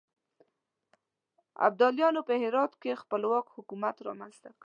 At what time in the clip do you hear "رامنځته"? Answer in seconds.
4.07-4.49